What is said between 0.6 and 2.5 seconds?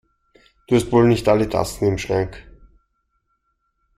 Du hast wohl nicht alle Tassen im Schrank!